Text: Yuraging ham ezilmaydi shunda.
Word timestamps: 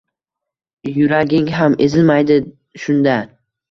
Yuraging 0.95 1.53
ham 1.59 1.79
ezilmaydi 1.89 2.43
shunda. 2.85 3.25